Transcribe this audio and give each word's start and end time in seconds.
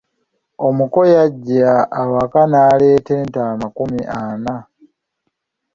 Omuko 0.67 0.99
yajja 1.13 1.71
awaka 2.01 2.41
n’aleeta 2.47 3.11
ente 3.21 3.39
amakumi 3.51 4.01
ana. 4.21 4.55